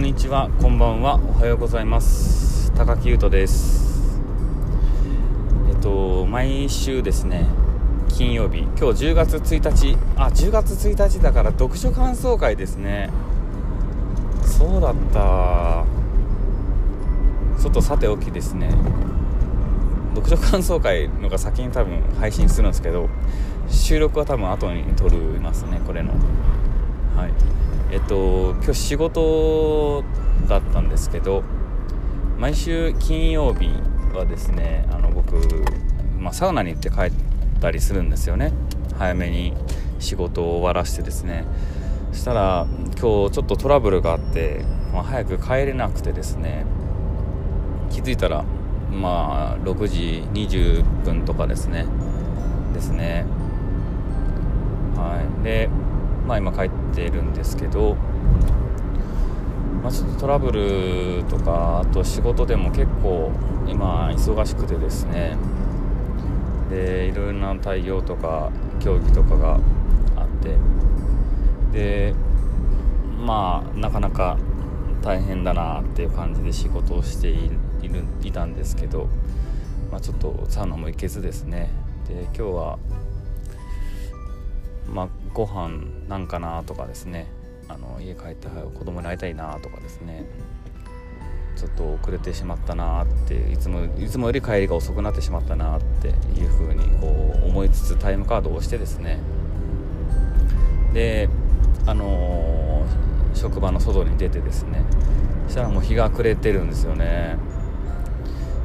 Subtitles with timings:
[0.00, 0.48] んにちは。
[0.62, 1.16] こんばんは。
[1.16, 2.72] おはようございます。
[2.72, 4.18] 高木優斗です。
[5.68, 7.46] えっと毎週ですね
[8.08, 13.10] 金曜日今日10月1日あ10月1日だから読書感想会ですね。
[14.42, 15.84] そうだった。
[17.60, 18.70] ちょっとさておきですね。
[20.14, 23.10] 読書感想会のが先に多分配信するんですけど
[23.68, 26.12] 収録は多分後に撮りますねこれの。
[27.14, 27.34] はい。
[27.92, 30.04] えっと今日仕事
[30.48, 31.42] だったんですけど
[32.38, 33.68] 毎週金曜日
[34.14, 35.34] はですねあの僕、
[36.18, 37.12] まあ、サウナに行って帰っ
[37.60, 38.52] たりするんですよね。
[38.96, 39.54] 早めに
[39.98, 41.44] 仕事を終わらしてですね。
[42.12, 46.66] そしたら今日ちょっとトラブルがあって、まあ、早く帰れなくてですね
[47.90, 48.44] 気づいたら
[48.92, 51.86] まあ6時20分とかですね。
[52.72, 53.26] ですね。
[54.96, 55.44] はい。
[55.44, 55.68] で
[56.30, 57.96] まあ今帰っているんですけど
[59.82, 63.32] まあちょっとトラブルとかあと仕事でも結構
[63.66, 65.36] 今忙しくてですね。
[66.70, 69.54] でいろいろな対応とか競技とかが
[70.16, 70.56] あって。
[71.72, 72.14] で
[73.26, 74.38] まあなかなか
[75.02, 77.56] 大変だなっていう感じで仕事をしている
[78.22, 79.08] いたんですけど、
[79.90, 81.70] まあ、ちょっとサウナも行けずですね。
[82.06, 82.78] で今日は
[84.86, 85.70] まあご飯
[86.08, 87.26] なんかなとかですね。
[87.68, 90.24] あの家帰って子供に会いたいなとかですね。
[91.56, 99.18] ちょっと遅れてしまったなっていつもいつもより帰りが遅くなってしまったなっていうふうにこう思いつつタイムカードを押してですね。
[100.94, 101.28] で
[101.86, 104.82] あのー、職場の外に出てですね。
[105.46, 107.36] そしたらもう日が暮れてるんですよね。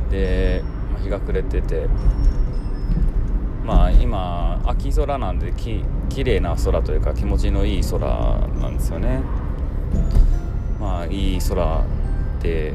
[0.10, 0.64] で
[1.04, 1.88] 日が暮れてて
[3.66, 9.22] まあ今秋空なんでき綺麗な空というか気持ちのいい空なんですよね。
[10.80, 11.84] まあいい空
[12.42, 12.74] で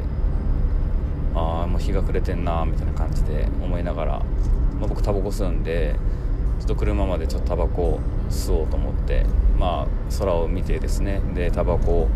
[1.34, 4.12] ああもう日が暮れてんなみたいな感じで思いながら、
[4.80, 5.94] まあ、僕タバコ吸うんで
[6.58, 9.24] ちょっと車までちょっとタバコ吸おうと思って
[9.58, 11.20] まあ空を見てですね。
[11.34, 12.08] でタバコ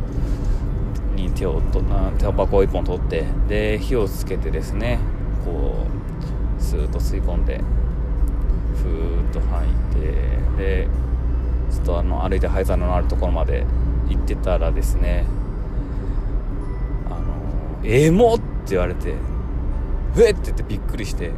[1.14, 1.80] に手をと
[2.18, 4.98] タバコを1本取ってで火をつけてですね
[5.44, 5.76] こ
[6.58, 7.60] うスーッと吸い込んで
[8.74, 10.12] ふーっと吐いて
[10.56, 10.88] で
[11.70, 13.64] ずっとあの歩いて灰皿のあるところまで
[14.08, 15.24] 行ってたらですね
[17.10, 17.24] あの
[17.84, 19.14] 「エモ!」って言われて
[20.16, 21.30] 「えっ!」って言ってびっくりして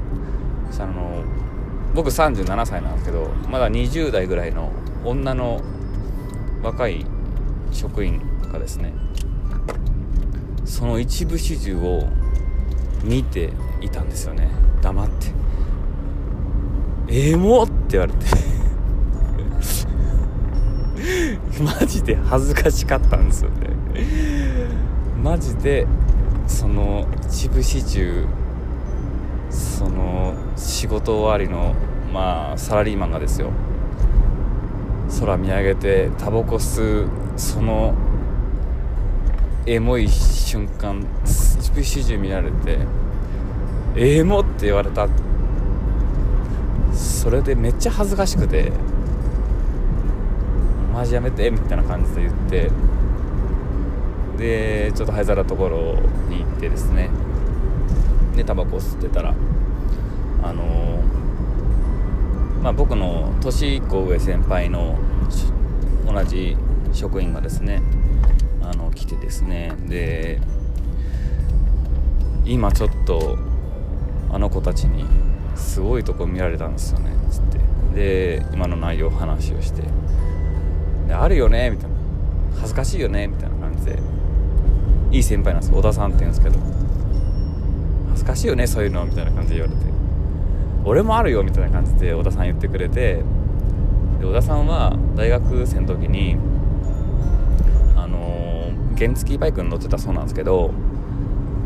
[0.79, 1.23] あの
[1.95, 4.71] 僕37歳なんですけどまだ20代ぐらいの
[5.05, 5.63] 女の
[6.63, 7.07] 若い
[7.73, 8.21] 職員
[8.53, 8.93] がですね
[10.65, 12.07] その一部始終を
[13.05, 14.49] 見ていたんですよね
[14.83, 15.29] 黙って
[17.09, 18.27] 「エモ!」って言われて
[21.63, 23.71] マジで恥ずかしかったんですよね
[25.23, 25.87] マジで
[26.47, 28.27] その一部始終
[29.51, 31.75] その仕事終わりの
[32.13, 33.51] まあサラリーマンがですよ
[35.21, 37.95] 空見上げてタバコ吸うその
[39.67, 42.79] エモい瞬間一部始終見られて
[43.97, 45.26] エモって言われたって
[46.97, 48.73] それでめっちゃ恥ずかしくて
[50.93, 52.71] マジやめてみたいな感じで言って
[54.39, 55.95] でちょっと灰皿のところ
[56.29, 57.11] に行ってですね
[58.35, 59.35] でタバコ吸ってたら
[60.43, 61.03] あの、
[62.63, 64.99] まあ僕の年1個上先輩の
[66.07, 66.57] 同じ
[66.93, 67.83] 職員がですね
[68.63, 70.41] あの来てですねで
[72.45, 73.37] 今ちょっと
[74.31, 75.26] あの子たちに
[75.57, 77.59] すごいとこ見られたんですよねつって。
[77.95, 79.83] で今の内容話をして。
[81.09, 81.97] であるよねみたいな。
[82.57, 83.99] 恥ずかしいよねみたいな感じで。
[85.13, 85.73] いい先輩なんです。
[85.73, 86.59] 小田さんって言うんですけど。
[88.09, 89.87] 恥ずかしいよねそういうのみたいな感じで言われて。
[90.85, 93.23] 俺もあるよみたいな感じで小田さん言ってくれて。
[94.21, 96.37] で小田さんは大学生の時に
[97.97, 100.71] あのー、原付バイクに乗ってたそうなんですけど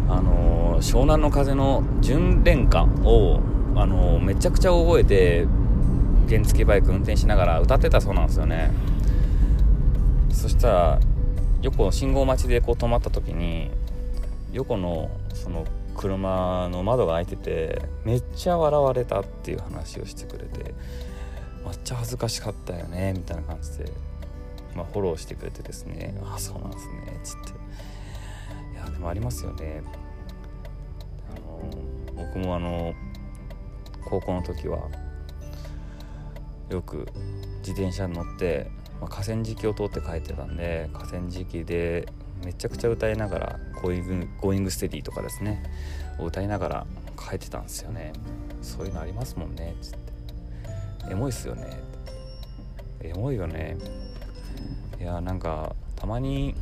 [0.09, 3.41] あのー、湘南の風の純恋歌を、
[3.75, 5.47] あの、めちゃくちゃ覚えて
[6.29, 8.71] 原付バイク運転しながら歌ってたそうなんですよね。
[10.33, 11.01] そしたら
[11.63, 13.71] 横信号待ちでこう止まった時に
[14.53, 20.73] 横のその車の窓が開いててめっちゃ笑われたっていう話をしてくれて
[21.65, 23.93] めっちゃ恥ずかしかったよねみたいな感じで、
[24.75, 27.51] まあ、フォローしてくれてですね「あそうなんですね」つって。
[28.73, 29.83] いやでもありますよね。
[31.37, 32.95] あの僕もあの
[34.05, 34.89] 高校の時は
[36.69, 37.09] よく
[37.59, 38.71] 自転車に乗って、
[39.01, 42.07] まあ、河川敷を通って帰ってたんで河川敷で
[42.45, 45.63] めちゃくちゃ歌いながらゴーイング「ゴーイングステディ」とかですね
[46.19, 46.87] を歌いながら
[47.19, 48.13] 帰ってたんですよね。
[48.63, 49.99] そういうのありますもんねっつっ
[51.07, 51.13] て。
[51.13, 51.67] エモいっすよね。
[53.01, 53.77] エモいよね。
[55.01, 56.55] いやなんかたまに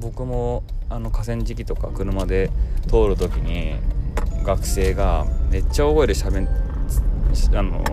[0.00, 2.50] 僕もあの河川敷とか車で
[2.88, 3.76] 通る時に
[4.44, 7.84] 学生がめっちゃ大声でしゃべあの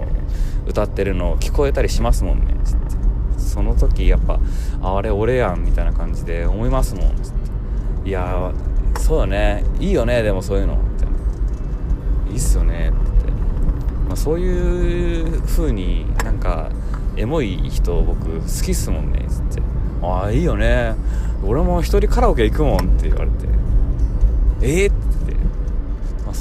[0.67, 2.55] 歌ってるの聞こえたりしますもんね。
[3.37, 4.39] その時やっぱ
[4.81, 8.07] あれ俺やんみたいな感じで思いますもん。
[8.07, 8.51] いや
[8.99, 9.63] そうだね。
[9.79, 10.75] いいよねでもそういうの。
[10.75, 11.09] みたい
[12.31, 13.31] いいっすよねって、
[14.07, 16.69] まあ、そういう風になんか
[17.15, 19.61] エモい人僕好きっすもんねつって。
[20.01, 20.95] ああいいよね。
[21.43, 23.47] 俺も一人カラオケ行くもんって言われて。
[24.61, 25.00] えー、っ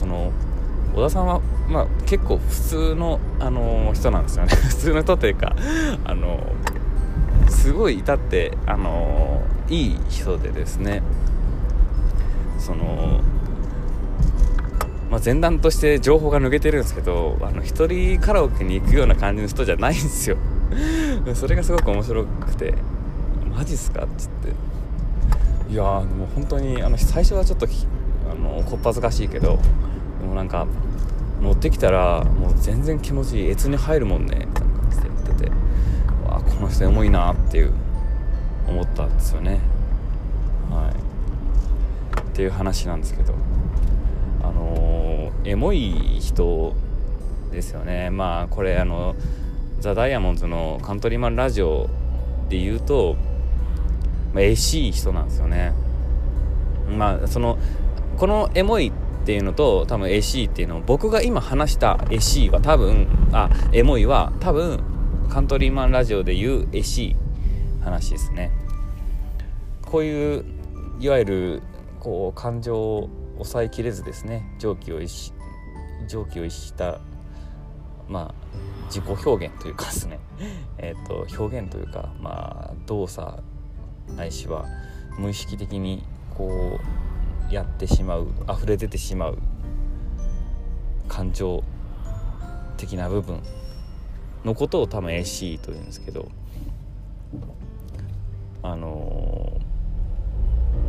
[0.00, 0.32] その
[0.94, 4.48] 小田さんはまあ結構普通の、あの、人なんですよね。
[4.56, 5.54] 普通の人というか
[6.04, 6.40] あの、
[7.48, 11.02] すごい至ってあの、いい人でですね。
[12.58, 13.20] その
[15.10, 20.36] まあ、前段として情報が抜けてるんですけどあの一人カラオケに行くような感じの人じゃないんですよ。
[21.34, 22.74] それがすごく面白くて
[23.52, 24.04] マジっすか？
[24.04, 24.52] っつって。
[25.72, 26.04] いやもう
[26.34, 27.66] 本当にあの最初はちょっと
[28.30, 29.58] あのこっぱずかしいけど
[30.20, 30.66] でもなんか
[31.40, 35.50] 乗ってきたらもう全然気持ちいい越に入るもんねみたいな感じで言ってて。
[36.30, 37.72] わこの人エモいなっていう
[38.68, 39.58] 思ったんですよね。
[40.70, 42.20] はい。
[42.20, 43.34] っていう話なんですけど。
[44.42, 46.74] あのー、エモい人
[47.50, 48.10] ですよね。
[48.10, 49.16] まあこれあの
[49.80, 51.88] ザ・ダイヤモンドのカントリーマンラジオ
[52.48, 53.16] で言うと、
[54.32, 55.72] まあ、えしい人なんですよね。
[56.96, 57.58] まあその
[58.20, 64.84] このエモいっていうのと多分 AC っていうの僕が今話した AC は多分あエモいは多分
[65.30, 67.16] カントリーマンラジオで言う AC
[67.82, 68.52] 話ですね。
[69.80, 70.44] こういう
[71.00, 71.62] いわゆる
[71.98, 74.54] こう感情を抑えきれずですね。
[74.58, 75.32] 蒸気をし
[76.06, 77.00] 蒸気を逸した
[78.06, 78.34] まあ
[78.88, 80.18] 自己表現というかですね。
[80.76, 83.42] えっ、と表現というかまあ動作
[84.14, 84.66] ないしは
[85.18, 86.04] 無意識的に
[86.36, 87.09] こう
[87.50, 89.38] やってしまう溢れ出てしまう
[91.08, 91.62] 感情
[92.76, 93.42] 的な部分
[94.44, 96.28] のことを多分 AC というんですけど
[98.62, 99.60] あの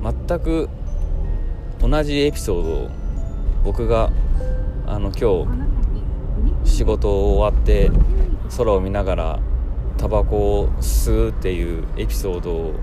[0.02, 0.69] ー、全く
[1.80, 2.90] 同じエピソードを
[3.64, 4.12] 僕が
[4.86, 5.46] あの今
[6.64, 7.92] 日仕事終わって
[8.57, 9.40] 空を見ながら
[9.98, 12.74] タバコを吸うっていうエピソード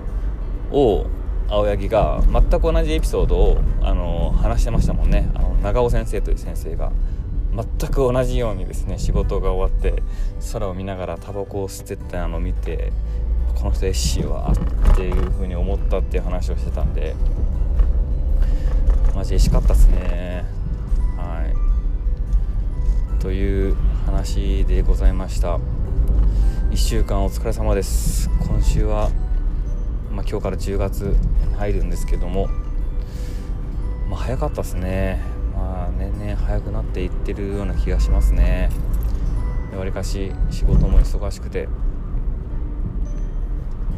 [0.76, 1.06] を
[1.48, 5.30] 青柳が全く同じエピソードをあの話してましたもんね。
[5.34, 6.92] あの長尾先生という先生が
[7.54, 10.02] 全く同じようにですね仕事が終わって
[10.52, 12.92] 空を見ながらタバコを吸ってたのを見て
[13.56, 14.52] この人エッシーは
[14.92, 17.16] っていう風に思ったっていう話をしてたんで
[19.14, 20.44] マジエしかったっすね。
[21.16, 21.44] は
[23.18, 23.20] い。
[23.20, 23.74] という
[24.06, 25.58] 話でございました。
[26.70, 28.30] 1週間お疲れ様です。
[28.46, 29.10] 今週は
[30.18, 32.48] まあ、今日から10月に入るんですけども、
[34.08, 35.22] まあ、早かったですね、
[35.54, 38.68] まあ、年々早くなっていってるような気がしますね。
[39.76, 41.68] わりかし仕事も忙しくて。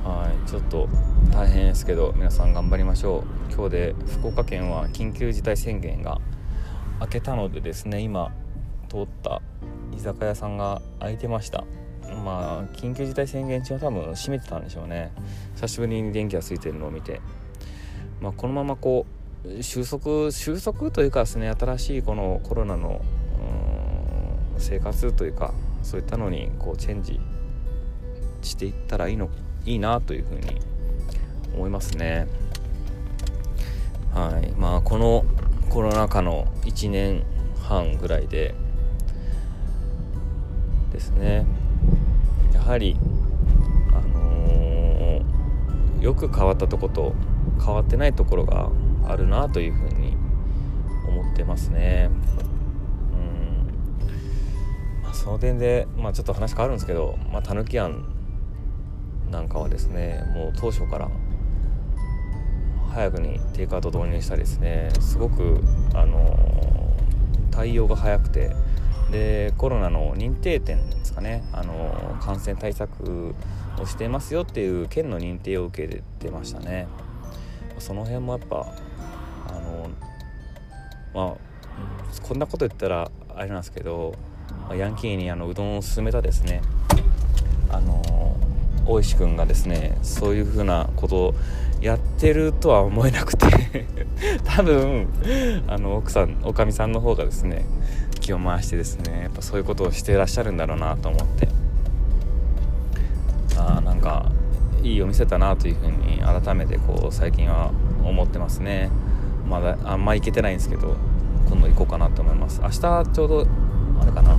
[0.05, 0.89] はいちょっと
[1.33, 3.55] 大変ですけど皆さん頑張りましょう。
[3.55, 6.21] 今日で福岡県は緊急事態宣言が
[7.01, 8.31] 明けたのでですね今
[8.91, 9.41] 通った
[9.97, 11.65] 居酒屋さんが開いてました。
[12.25, 15.13] まあ緊急事態宣言中は多分閉めてたんでしょうね。
[15.57, 17.21] 久しぶりに電気がついてるのを見て、
[18.21, 19.07] まあ、このままこ
[19.45, 23.01] う収束収束というかですね新しいこのコロナの
[24.59, 27.19] 生活というかそういったのにこうチェンジ
[28.43, 29.31] していったらいいの
[29.65, 30.61] いいなというふうに
[31.55, 32.27] 思いますね。
[34.15, 34.53] はい。
[34.53, 35.25] まあこの
[35.69, 37.23] コロナ禍の1年
[37.63, 38.55] 半ぐらいで
[40.93, 41.47] ですね。
[42.71, 42.97] はり、
[43.93, 47.15] あのー、よく変わったとこと
[47.59, 48.71] 変わってないところが
[49.09, 50.17] あるなというふうに
[51.09, 52.11] 思ってますね。
[53.13, 58.05] うんまあ、その点で、まあ、ちょっと話変わるんですけどたぬき庵
[59.33, 61.11] なんかはですねもう当初から
[62.93, 65.61] 早くにテイクアウト導入したりですねすごく、
[65.95, 68.53] あのー、対応が早くて
[69.11, 71.43] でコロナの認定店ですかね。
[71.53, 73.35] あの感染対策
[73.81, 76.87] をしてますよっていう県の認定を受けてましたね。
[77.79, 78.67] その辺もやっぱ
[79.49, 79.91] あの
[81.15, 81.37] まあ
[82.23, 84.15] こんなこと言ったらあれなんですけど
[84.77, 86.63] ヤンキーにあのうどんを勧めたですね。
[87.71, 88.37] あの
[88.87, 91.35] 大石君がですねそういうふうなことを
[91.81, 93.51] やってるとは思えなくて。
[94.45, 95.09] 多分
[95.69, 97.65] あの奥さんおかみさんの方がですね
[98.21, 101.49] 気を回してですねやっぱそういうことをしていらっしゃるんだろうなと思って。
[103.59, 104.31] あなんか
[104.83, 107.71] いいお店だなというふうに改めてこう最近は
[108.03, 108.91] 思ってますね。
[109.47, 110.97] まだあんま行けてないんですけど
[111.49, 112.61] 今度行こうかなと思います。
[112.63, 112.81] 明日
[113.13, 113.47] ちょうど
[114.01, 114.39] あれかな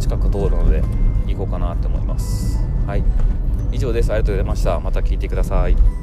[0.00, 0.82] 近く通るので
[1.26, 2.58] 行こうかなと思います。
[2.86, 3.04] はい。
[3.72, 4.10] 以上です。
[4.10, 4.80] ありがとうございました。
[4.80, 6.01] また聞いてください。